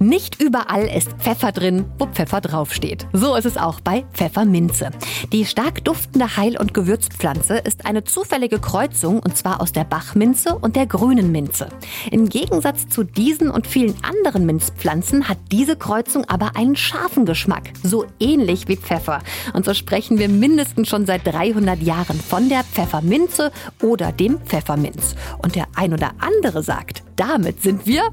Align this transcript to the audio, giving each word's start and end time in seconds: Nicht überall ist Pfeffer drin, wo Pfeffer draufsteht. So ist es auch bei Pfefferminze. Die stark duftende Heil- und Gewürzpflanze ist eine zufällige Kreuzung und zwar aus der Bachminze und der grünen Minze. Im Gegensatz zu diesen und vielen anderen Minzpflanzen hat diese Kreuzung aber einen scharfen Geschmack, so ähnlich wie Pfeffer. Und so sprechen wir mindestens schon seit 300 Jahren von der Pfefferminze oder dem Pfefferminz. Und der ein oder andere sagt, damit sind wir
Nicht 0.00 0.40
überall 0.40 0.84
ist 0.86 1.10
Pfeffer 1.14 1.50
drin, 1.50 1.84
wo 1.98 2.06
Pfeffer 2.06 2.40
draufsteht. 2.40 3.08
So 3.12 3.34
ist 3.34 3.46
es 3.46 3.56
auch 3.56 3.80
bei 3.80 4.04
Pfefferminze. 4.12 4.90
Die 5.32 5.44
stark 5.44 5.84
duftende 5.84 6.36
Heil- 6.36 6.56
und 6.56 6.72
Gewürzpflanze 6.72 7.58
ist 7.58 7.84
eine 7.84 8.04
zufällige 8.04 8.60
Kreuzung 8.60 9.18
und 9.18 9.36
zwar 9.36 9.60
aus 9.60 9.72
der 9.72 9.82
Bachminze 9.82 10.54
und 10.54 10.76
der 10.76 10.86
grünen 10.86 11.32
Minze. 11.32 11.68
Im 12.12 12.28
Gegensatz 12.28 12.88
zu 12.88 13.02
diesen 13.02 13.50
und 13.50 13.66
vielen 13.66 13.96
anderen 14.04 14.46
Minzpflanzen 14.46 15.28
hat 15.28 15.38
diese 15.50 15.74
Kreuzung 15.74 16.24
aber 16.26 16.54
einen 16.54 16.76
scharfen 16.76 17.26
Geschmack, 17.26 17.72
so 17.82 18.06
ähnlich 18.20 18.68
wie 18.68 18.76
Pfeffer. 18.76 19.18
Und 19.52 19.64
so 19.64 19.74
sprechen 19.74 20.20
wir 20.20 20.28
mindestens 20.28 20.88
schon 20.88 21.06
seit 21.06 21.26
300 21.26 21.82
Jahren 21.82 22.20
von 22.20 22.48
der 22.48 22.62
Pfefferminze 22.62 23.50
oder 23.82 24.12
dem 24.12 24.38
Pfefferminz. 24.42 25.16
Und 25.42 25.56
der 25.56 25.66
ein 25.74 25.92
oder 25.92 26.12
andere 26.20 26.62
sagt, 26.62 27.02
damit 27.16 27.62
sind 27.62 27.84
wir 27.84 28.12